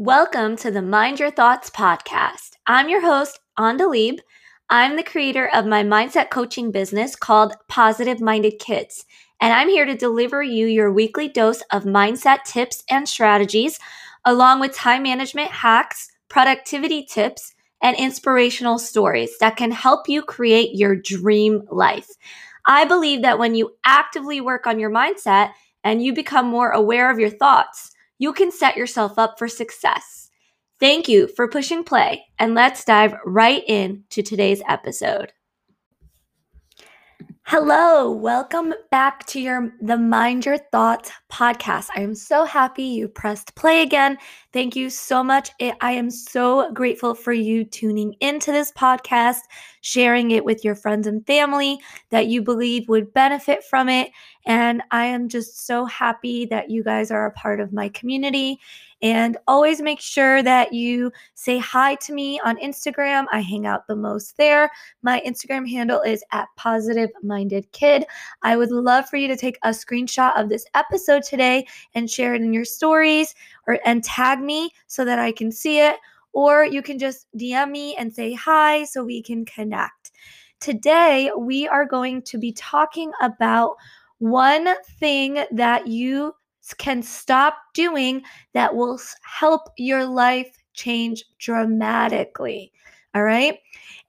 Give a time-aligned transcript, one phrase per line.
[0.00, 2.50] Welcome to the Mind Your Thoughts podcast.
[2.68, 4.20] I'm your host, Andalib.
[4.70, 9.04] I'm the creator of my mindset coaching business called Positive Minded Kids,
[9.40, 13.80] and I'm here to deliver you your weekly dose of mindset tips and strategies,
[14.24, 20.76] along with time management hacks, productivity tips, and inspirational stories that can help you create
[20.76, 22.08] your dream life.
[22.64, 25.50] I believe that when you actively work on your mindset
[25.82, 30.30] and you become more aware of your thoughts, you can set yourself up for success.
[30.80, 35.32] Thank you for pushing play, and let's dive right into today's episode.
[37.42, 41.88] Hello, welcome back to your the Mind Your Thoughts podcast.
[41.96, 44.18] I am so happy you pressed play again.
[44.50, 45.50] Thank you so much.
[45.60, 49.40] I am so grateful for you tuning into this podcast,
[49.82, 54.10] sharing it with your friends and family that you believe would benefit from it.
[54.46, 58.58] And I am just so happy that you guys are a part of my community
[59.00, 63.26] and always make sure that you say hi to me on Instagram.
[63.30, 64.70] I hang out the most there.
[65.02, 68.04] My Instagram handle is at positive minded kid.
[68.42, 72.34] I would love for you to take a screenshot of this episode today and share
[72.34, 73.34] it in your stories
[73.68, 75.96] or and tag me so that I can see it.
[76.32, 80.10] Or you can just DM me and say hi so we can connect.
[80.60, 83.76] Today, we are going to be talking about
[84.18, 86.34] one thing that you
[86.78, 92.72] can stop doing that will help your life change dramatically.
[93.14, 93.58] All right.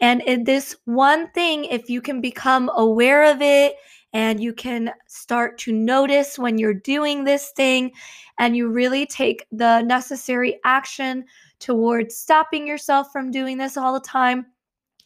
[0.02, 3.76] And in this one thing, if you can become aware of it
[4.14, 7.92] and you can start to notice when you're doing this thing
[8.38, 11.26] and you really take the necessary action
[11.60, 14.46] towards stopping yourself from doing this all the time,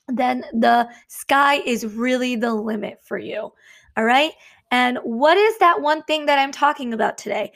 [0.08, 3.52] then the sky is really the limit for you.
[3.98, 4.32] All right.
[4.72, 7.52] And what is that one thing that I'm talking about today?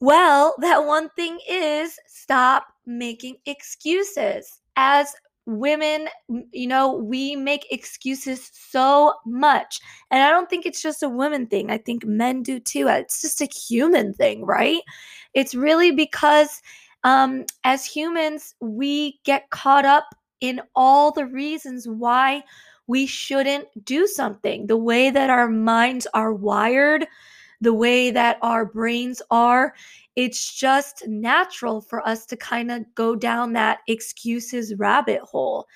[0.00, 4.60] Well, that one thing is stop making excuses.
[4.76, 5.14] As
[5.46, 6.08] women,
[6.52, 9.80] you know, we make excuses so much.
[10.10, 11.70] And I don't think it's just a woman thing.
[11.70, 12.88] I think men do too.
[12.88, 14.80] It's just a human thing, right?
[15.34, 16.62] It's really because
[17.04, 20.06] um, as humans, we get caught up
[20.40, 22.42] in all the reasons why
[22.86, 24.66] we shouldn't do something.
[24.66, 27.06] The way that our minds are wired,
[27.64, 29.74] the way that our brains are,
[30.16, 35.66] it's just natural for us to kind of go down that excuses rabbit hole.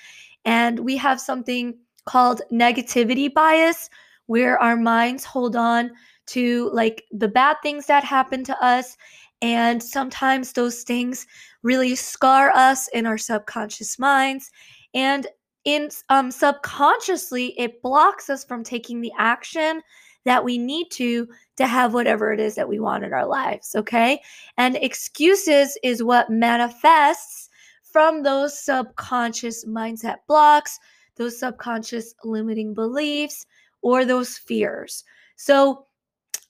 [0.45, 1.77] And we have something
[2.07, 3.91] called negativity bias,
[4.27, 5.91] where our minds hold on
[6.27, 8.97] to like the bad things that happen to us.
[9.41, 11.27] And sometimes those things
[11.63, 14.51] really scar us in our subconscious minds.
[14.95, 15.27] And
[15.65, 19.83] in um, subconsciously it blocks us from taking the action
[20.25, 23.75] that we need to to have whatever it is that we want in our lives
[23.77, 24.21] okay
[24.57, 27.49] and excuses is what manifests
[27.83, 30.79] from those subconscious mindset blocks
[31.17, 33.47] those subconscious limiting beliefs
[33.83, 35.05] or those fears
[35.37, 35.87] so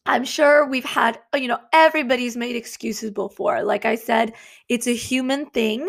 [0.09, 3.63] I'm sure we've had, you know, everybody's made excuses before.
[3.63, 4.33] Like I said,
[4.71, 5.87] it's a human thing.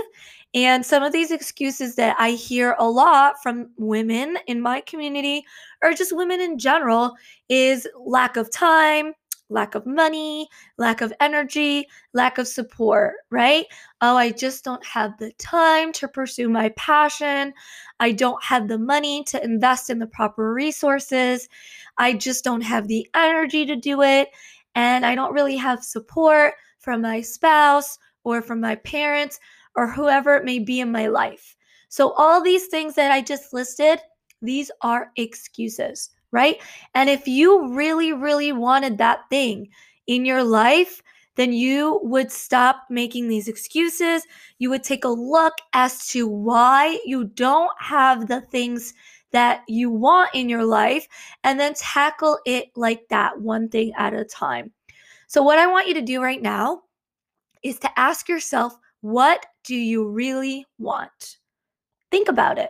[0.55, 5.45] And some of these excuses that I hear a lot from women in my community,
[5.83, 7.15] or just women in general,
[7.49, 9.13] is lack of time,
[9.49, 13.65] lack of money, lack of energy, lack of support, right?
[14.01, 17.53] Oh, I just don't have the time to pursue my passion.
[17.99, 21.49] I don't have the money to invest in the proper resources.
[21.97, 24.29] I just don't have the energy to do it.
[24.75, 29.39] And I don't really have support from my spouse or from my parents
[29.75, 31.55] or whoever it may be in my life.
[31.89, 33.99] So, all these things that I just listed,
[34.41, 36.57] these are excuses, right?
[36.93, 39.69] And if you really, really wanted that thing
[40.07, 41.01] in your life,
[41.35, 44.23] then you would stop making these excuses.
[44.59, 48.93] You would take a look as to why you don't have the things
[49.31, 51.07] that you want in your life
[51.43, 54.71] and then tackle it like that, one thing at a time.
[55.27, 56.81] So, what I want you to do right now
[57.63, 61.37] is to ask yourself, what do you really want?
[62.11, 62.69] Think about it.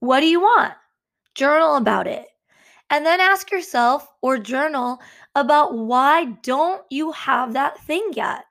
[0.00, 0.74] What do you want?
[1.34, 2.26] Journal about it.
[2.88, 4.98] And then ask yourself or journal
[5.34, 8.44] about why don't you have that thing yet?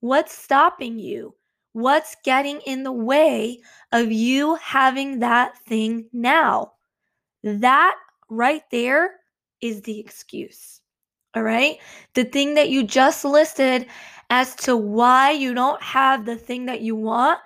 [0.00, 1.34] What's stopping you?
[1.72, 3.60] What's getting in the way
[3.92, 6.72] of you having that thing now?
[7.42, 7.96] That
[8.30, 9.16] right there
[9.60, 10.80] is the excuse.
[11.34, 11.76] All right.
[12.14, 13.86] The thing that you just listed
[14.30, 17.40] as to why you don't have the thing that you want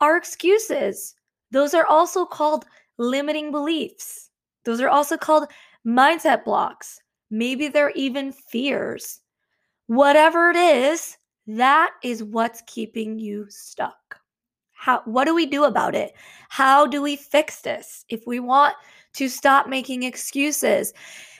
[0.00, 1.14] are excuses.
[1.50, 2.64] Those are also called
[2.98, 4.30] limiting beliefs.
[4.64, 5.48] Those are also called
[5.86, 7.00] mindset blocks.
[7.30, 9.20] Maybe they're even fears.
[9.86, 11.16] Whatever it is,
[11.46, 14.20] That is what's keeping you stuck.
[14.72, 16.14] How what do we do about it?
[16.48, 18.04] How do we fix this?
[18.08, 18.74] If we want
[19.14, 20.92] to stop making excuses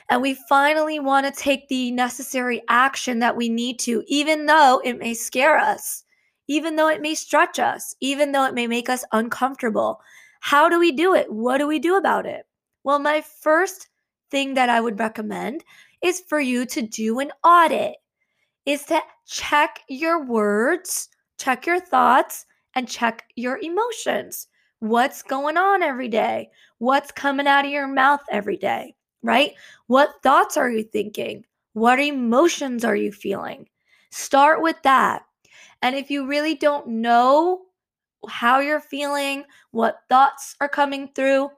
[0.09, 4.81] and we finally want to take the necessary action that we need to even though
[4.83, 6.03] it may scare us,
[6.47, 9.99] even though it may stretch us, even though it may make us uncomfortable.
[10.41, 11.31] How do we do it?
[11.31, 12.45] What do we do about it?
[12.83, 13.89] Well, my first
[14.29, 15.63] thing that I would recommend
[16.03, 17.95] is for you to do an audit.
[18.65, 24.47] Is to check your words, check your thoughts, and check your emotions.
[24.79, 26.49] What's going on every day?
[26.79, 28.94] What's coming out of your mouth every day,
[29.25, 29.53] right?
[29.87, 31.45] What thoughts are you thinking?
[31.73, 33.67] What emotions are you feeling?
[34.11, 35.23] Start with that.
[35.81, 37.63] And if you really don't know
[38.29, 41.49] how you're feeling, what thoughts are coming through,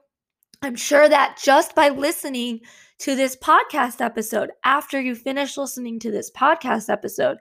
[0.62, 2.60] I'm sure that just by listening
[2.98, 7.38] to this podcast episode, after you finish listening to this podcast episode,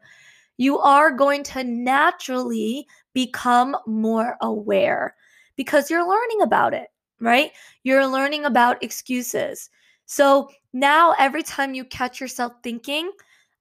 [0.57, 5.15] you are going to naturally become more aware
[5.55, 6.89] because you're learning about it,
[7.19, 7.51] right?
[7.83, 9.69] You're learning about excuses.
[10.07, 13.11] So now, every time you catch yourself thinking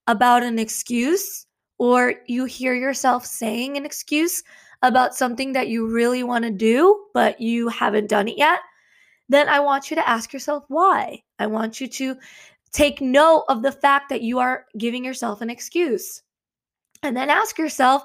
[0.07, 1.47] about an excuse,
[1.79, 4.43] or you hear yourself saying an excuse
[4.83, 8.61] about something that you really want to do, but you haven't done it yet,
[9.29, 11.23] then I want you to ask yourself why.
[11.39, 12.17] I want you to
[12.73, 16.23] take note of the fact that you are giving yourself an excuse.
[17.03, 18.05] And then ask yourself,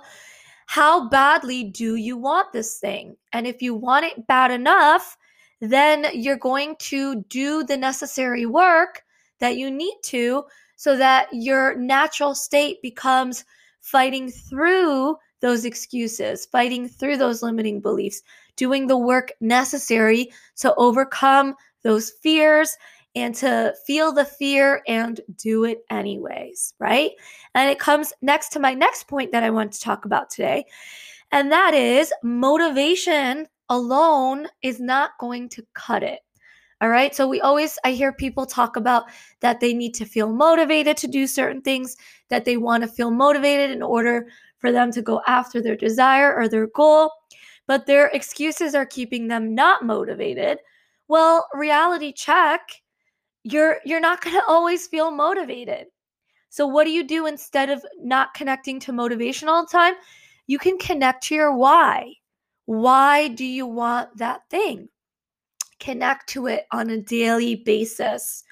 [0.65, 3.15] how badly do you want this thing?
[3.33, 5.17] And if you want it bad enough,
[5.61, 9.03] then you're going to do the necessary work
[9.39, 10.43] that you need to
[10.75, 13.45] so that your natural state becomes
[13.79, 18.21] fighting through those excuses, fighting through those limiting beliefs,
[18.55, 22.77] doing the work necessary to overcome those fears
[23.15, 27.11] and to feel the fear and do it anyways, right?
[27.53, 30.65] And it comes next to my next point that I want to talk about today.
[31.31, 36.19] And that is motivation alone is not going to cut it.
[36.81, 37.15] All right.
[37.15, 39.05] So we always, I hear people talk about
[39.39, 41.95] that they need to feel motivated to do certain things,
[42.29, 44.27] that they want to feel motivated in order
[44.57, 47.11] for them to go after their desire or their goal,
[47.65, 50.57] but their excuses are keeping them not motivated.
[51.07, 52.61] Well, reality check,
[53.43, 55.87] you're you're not going to always feel motivated.
[56.49, 59.93] So what do you do instead of not connecting to motivation all the time?
[60.47, 62.15] You can connect to your why.
[62.71, 64.87] Why do you want that thing?
[65.81, 68.43] connect to it on a daily basis.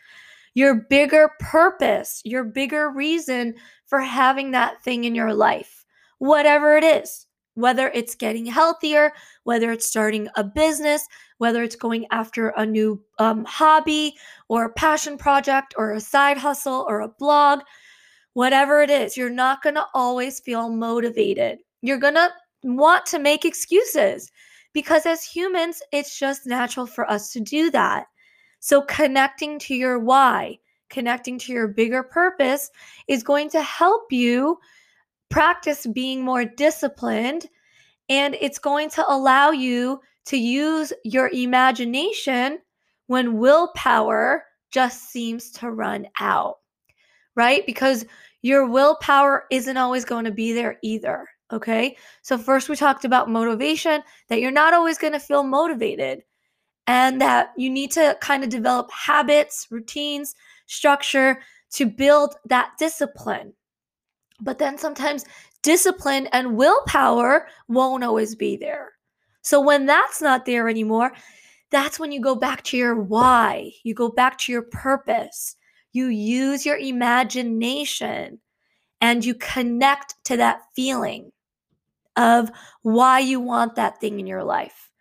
[0.56, 3.56] Your bigger purpose, your bigger reason
[3.86, 5.86] for having that thing in your life,
[6.18, 9.14] whatever it is, whether it's getting healthier,
[9.44, 11.08] whether it's starting a business,
[11.38, 14.16] whether it's going after a new um, hobby
[14.50, 17.62] or a passion project or a side hustle or a blog,
[18.34, 21.60] whatever it is, you're not going to always feel motivated.
[21.82, 22.30] You're going to
[22.64, 24.32] want to make excuses
[24.74, 28.06] because as humans, it's just natural for us to do that.
[28.60, 30.60] So, connecting to your why,
[30.90, 32.70] connecting to your bigger purpose
[33.08, 34.60] is going to help you
[35.30, 37.48] practice being more disciplined
[38.10, 42.60] and it's going to allow you to use your imagination
[43.08, 46.56] when willpower just seems to run out,
[47.36, 47.66] right?
[47.66, 48.06] Because
[48.42, 51.28] your willpower isn't always going to be there either.
[51.52, 51.98] Okay.
[52.22, 56.24] So, first, we talked about motivation, that you're not always going to feel motivated,
[56.86, 60.36] and that you need to kind of develop habits, routines,
[60.68, 63.54] structure to build that discipline.
[64.42, 65.26] But then sometimes
[65.64, 68.92] discipline and willpower won't always be there.
[69.42, 71.14] So, when that's not there anymore,
[71.72, 75.56] that's when you go back to your why, you go back to your purpose,
[75.94, 78.40] you use your imagination,
[79.02, 81.32] and you connect to that feeling
[82.20, 82.52] of
[82.84, 84.92] why you want that thing in your life.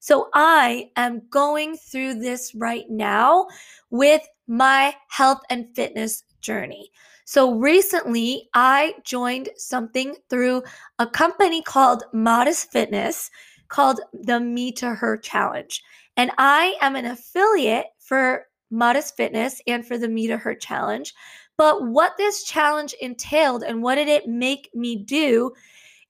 [0.00, 3.48] So I am going through this right now
[3.90, 6.90] with my health and fitness journey.
[7.24, 10.62] So recently, I joined something through
[10.98, 13.30] a company called Modest Fitness
[13.68, 15.82] called the Me to Her Challenge.
[16.16, 21.12] And I am an affiliate for Modest Fitness and for the Me to Her Challenge.
[21.58, 25.52] But what this challenge entailed and what did it make me do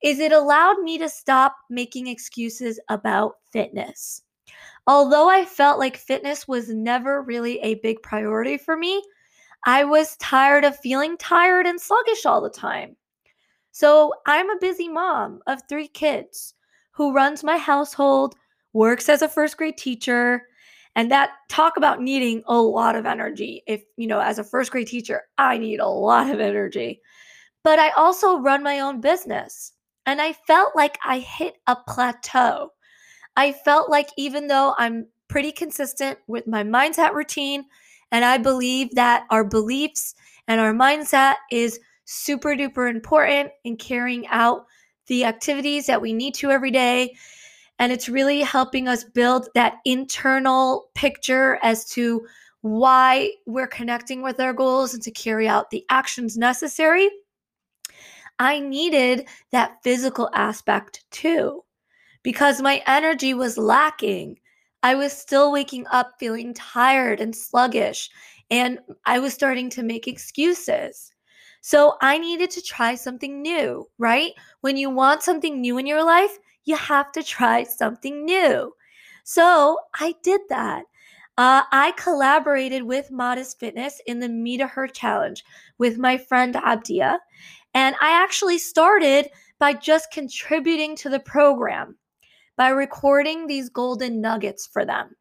[0.03, 4.21] is it allowed me to stop making excuses about fitness.
[4.87, 9.03] Although I felt like fitness was never really a big priority for me,
[9.65, 12.95] I was tired of feeling tired and sluggish all the time.
[13.71, 16.53] So I'm a busy mom of three kids
[16.91, 18.35] who runs my household,
[18.73, 20.43] works as a first grade teacher,
[20.95, 23.63] and that talk about needing a lot of energy.
[23.67, 27.01] If, you know, as a first grade teacher, I need a lot of energy.
[27.63, 29.73] but I also run my own business.
[30.05, 32.73] And I felt like I hit a plateau.
[33.35, 37.65] I felt like even though I'm pretty consistent with my mindset routine,
[38.11, 40.15] and I believe that our beliefs
[40.47, 44.65] and our mindset is super duper important in carrying out
[45.07, 47.15] the activities that we need to every day.
[47.77, 52.25] And it's really helping us build that internal picture as to
[52.61, 57.09] why we're connecting with our goals and to carry out the actions necessary.
[58.39, 61.63] I needed that physical aspect too
[62.23, 64.39] because my energy was lacking.
[64.83, 68.09] I was still waking up feeling tired and sluggish,
[68.49, 71.11] and I was starting to make excuses.
[71.61, 74.31] So I needed to try something new, right?
[74.61, 78.73] When you want something new in your life, you have to try something new.
[79.23, 80.85] So I did that.
[81.37, 85.43] Uh, I collaborated with Modest Fitness in the Meet Her challenge
[85.77, 87.19] with my friend Abdia.
[87.73, 91.97] And I actually started by just contributing to the program
[92.57, 95.15] by recording these golden nuggets for them.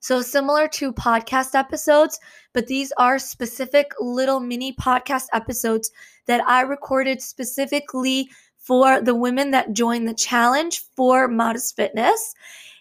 [0.00, 2.18] So, similar to podcast episodes,
[2.52, 5.90] but these are specific little mini podcast episodes
[6.26, 8.28] that I recorded specifically
[8.58, 12.34] for the women that joined the challenge for Modest Fitness.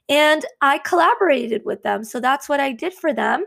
[0.10, 2.04] And I collaborated with them.
[2.04, 3.46] So, that's what I did for them.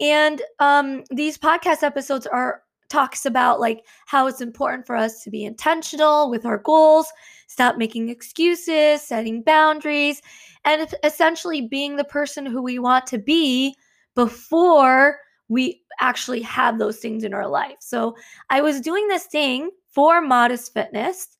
[0.00, 5.30] And um, these podcast episodes are talks about like how it's important for us to
[5.30, 7.06] be intentional with our goals,
[7.46, 10.22] stop making excuses, setting boundaries,
[10.64, 13.74] and essentially being the person who we want to be
[14.14, 15.18] before
[15.48, 17.76] we actually have those things in our life.
[17.80, 18.16] So
[18.50, 21.38] I was doing this thing for modest fitness,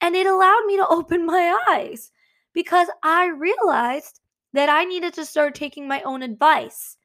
[0.00, 2.10] and it allowed me to open my eyes
[2.52, 4.20] because I realized
[4.52, 6.96] that I needed to start taking my own advice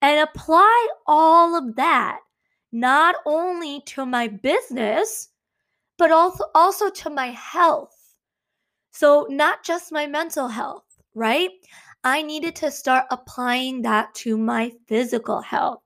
[0.00, 2.20] and apply all of that
[2.74, 5.28] not only to my business,
[5.96, 7.96] but also, also to my health.
[8.90, 11.50] So, not just my mental health, right?
[12.02, 15.82] I needed to start applying that to my physical health.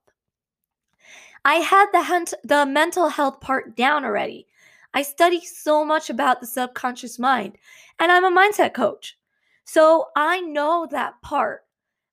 [1.45, 4.47] I had the, the mental health part down already.
[4.95, 7.59] I study so much about the subconscious mind,
[7.99, 9.19] and I'm a mindset coach.
[9.65, 11.67] So I know that part.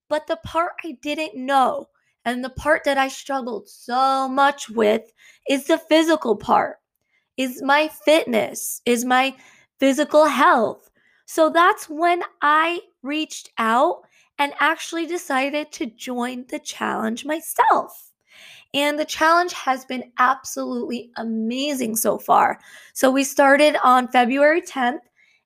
[0.09, 1.87] But the part I didn't know,
[2.25, 5.03] and the part that I struggled so much with,
[5.49, 6.77] is the physical part,
[7.37, 9.35] is my fitness, is my
[9.79, 10.89] physical health.
[11.25, 14.01] So that's when I reached out
[14.37, 18.11] and actually decided to join the challenge myself.
[18.73, 22.59] And the challenge has been absolutely amazing so far.
[22.93, 24.99] So we started on February 10th,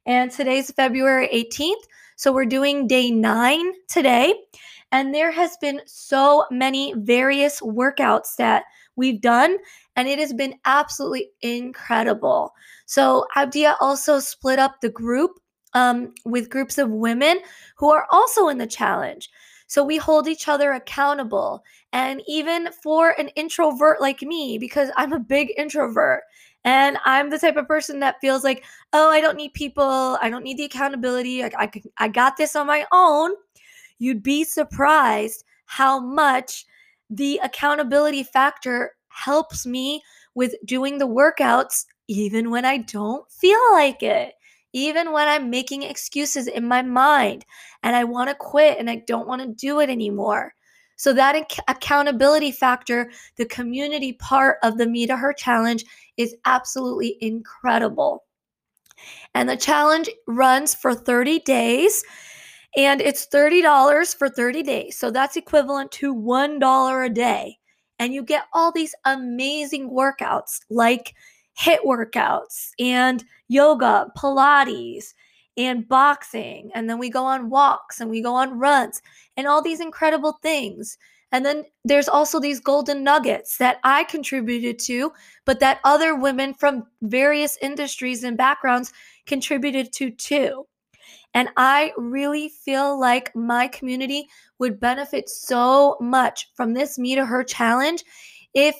[0.06, 1.84] and today's February 18th.
[2.16, 4.34] So we're doing day nine today.
[4.92, 8.64] And there has been so many various workouts that
[8.96, 9.58] we've done,
[9.96, 12.54] and it has been absolutely incredible.
[12.86, 15.32] So Abdia also split up the group
[15.74, 17.40] um, with groups of women
[17.78, 19.30] who are also in the challenge.
[19.68, 21.64] So we hold each other accountable.
[21.94, 26.24] And even for an introvert like me, because I'm a big introvert
[26.66, 30.18] and I'm the type of person that feels like, oh, I don't need people.
[30.22, 31.44] I don't need the accountability.
[31.44, 33.32] I, I, I got this on my own.
[34.00, 36.66] You'd be surprised how much
[37.10, 40.04] the accountability factor helps me
[40.36, 44.34] with doing the workouts even when I don't feel like it
[44.74, 47.46] even when I'm making excuses in my mind
[47.84, 50.54] and I want to quit and I don't want to do it anymore.
[50.96, 55.86] So, that ac- accountability factor, the community part of the Me to Her challenge,
[56.18, 58.26] is absolutely incredible.
[59.34, 62.04] And the challenge runs for 30 days
[62.78, 64.98] and it's $30 for 30 days.
[64.98, 67.58] So, that's equivalent to $1 a day.
[68.00, 71.14] And you get all these amazing workouts like
[71.60, 75.14] HIIT workouts and yoga, Pilates,
[75.58, 76.72] and boxing.
[76.74, 79.02] And then we go on walks and we go on runs
[79.36, 80.98] and all these incredible things.
[81.32, 85.12] And then there's also these golden nuggets that I contributed to,
[85.46, 88.94] but that other women from various industries and backgrounds
[89.28, 90.66] contributed to too.
[91.34, 97.26] And I really feel like my community would benefit so much from this Me to
[97.26, 98.04] Her challenge
[98.54, 98.76] if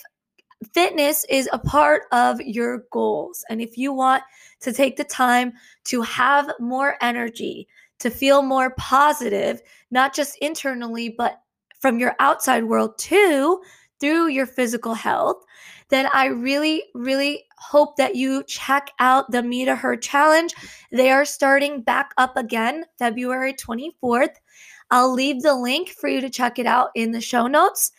[0.74, 3.44] fitness is a part of your goals.
[3.48, 4.22] And if you want
[4.60, 5.52] to take the time
[5.84, 7.68] to have more energy,
[8.00, 11.40] to feel more positive, not just internally, but
[11.80, 13.62] from your outside world too,
[14.00, 15.42] through your physical health,
[15.90, 20.54] then I really, really hope that you check out the Me to Her challenge.
[20.92, 24.36] They are starting back up again February 24th.
[24.90, 27.92] I'll leave the link for you to check it out in the show notes.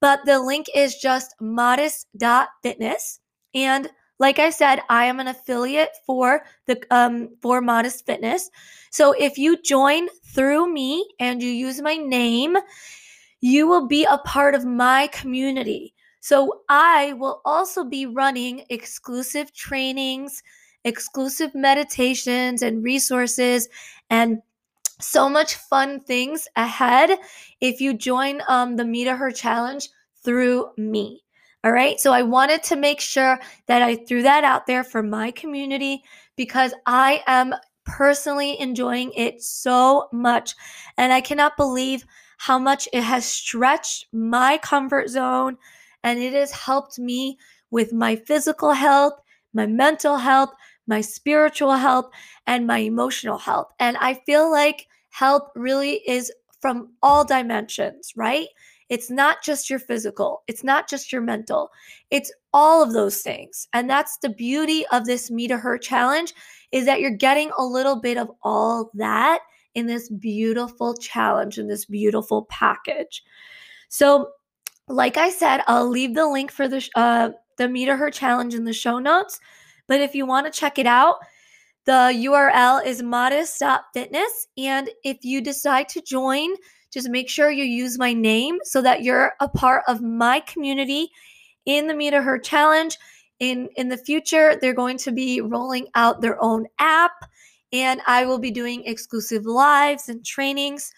[0.00, 3.20] But the link is just modest.fitness.
[3.54, 8.50] And like I said, I am an affiliate for the um for Modest Fitness.
[8.90, 12.56] So if you join through me and you use my name,
[13.40, 15.94] you will be a part of my community.
[16.22, 20.40] So I will also be running exclusive trainings,
[20.84, 23.68] exclusive meditations and resources
[24.08, 24.40] and
[25.00, 27.10] so much fun things ahead
[27.60, 29.88] if you join um, the Me to Her Challenge
[30.24, 31.24] through me.
[31.64, 31.98] All right.
[31.98, 36.04] So I wanted to make sure that I threw that out there for my community
[36.36, 37.52] because I am
[37.84, 40.54] personally enjoying it so much.
[40.96, 42.04] And I cannot believe
[42.38, 45.58] how much it has stretched my comfort zone
[46.04, 47.38] and it has helped me
[47.70, 49.14] with my physical health,
[49.54, 50.50] my mental health,
[50.86, 52.10] my spiritual health,
[52.46, 53.68] and my emotional health.
[53.78, 58.48] And I feel like health really is from all dimensions, right?
[58.88, 61.70] It's not just your physical, it's not just your mental,
[62.10, 63.66] it's all of those things.
[63.72, 66.34] And that's the beauty of this Me to Her challenge
[66.72, 69.40] is that you're getting a little bit of all that
[69.74, 73.22] in this beautiful challenge in this beautiful package.
[73.88, 74.30] So,
[74.88, 78.54] like I said, I'll leave the link for the uh, the Me to Her challenge
[78.54, 79.38] in the show notes.
[79.88, 81.16] But if you want to check it out,
[81.84, 84.48] the URL is modest.fitness.
[84.56, 86.50] And if you decide to join,
[86.92, 91.10] just make sure you use my name so that you're a part of my community
[91.66, 92.98] in the Me to Her challenge.
[93.40, 97.10] In, in the future, they're going to be rolling out their own app,
[97.72, 100.92] and I will be doing exclusive lives and trainings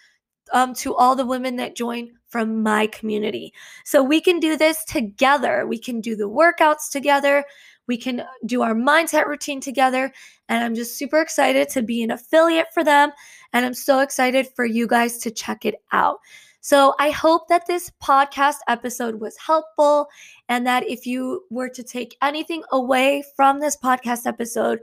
[0.53, 3.55] um, to all the women that join from my community.
[3.85, 5.69] So we can do this together.
[5.69, 7.45] We can do the workouts together.
[7.87, 10.12] We can uh, do our mindset routine together.
[10.49, 13.12] And I'm just super excited to be an affiliate for them.
[13.53, 16.19] And I'm so excited for you guys to check it out.
[16.61, 20.09] So I hope that this podcast episode was helpful
[20.49, 24.81] and that if you were to take anything away from this podcast episode,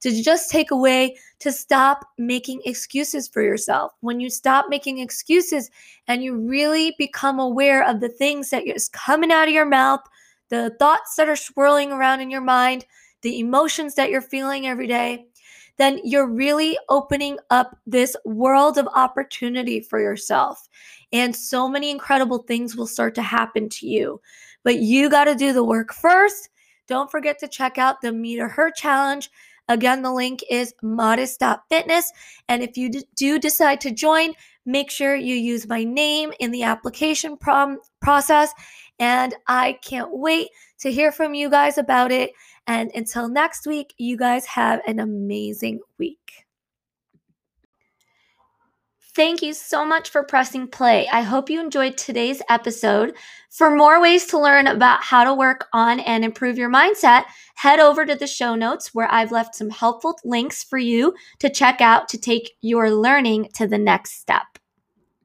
[0.00, 3.92] to just take away to stop making excuses for yourself.
[4.00, 5.70] When you stop making excuses
[6.06, 10.00] and you really become aware of the things that is coming out of your mouth,
[10.48, 12.86] the thoughts that are swirling around in your mind,
[13.22, 15.26] the emotions that you're feeling every day,
[15.76, 20.68] then you're really opening up this world of opportunity for yourself.
[21.12, 24.20] And so many incredible things will start to happen to you.
[24.62, 26.50] But you got to do the work first.
[26.86, 29.30] Don't forget to check out the Me to Her Challenge.
[29.70, 32.12] Again, the link is modest.fitness.
[32.48, 34.32] And if you do decide to join,
[34.66, 38.52] make sure you use my name in the application prom- process
[38.98, 40.48] and I can't wait
[40.80, 42.32] to hear from you guys about it.
[42.66, 46.46] And until next week, you guys have an amazing week.
[49.20, 51.06] Thank you so much for pressing play.
[51.12, 53.14] I hope you enjoyed today's episode.
[53.50, 57.80] For more ways to learn about how to work on and improve your mindset, head
[57.80, 61.82] over to the show notes where I've left some helpful links for you to check
[61.82, 64.49] out to take your learning to the next step.